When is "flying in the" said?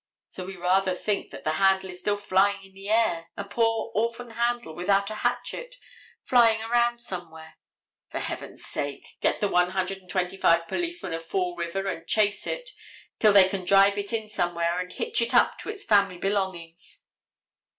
2.17-2.89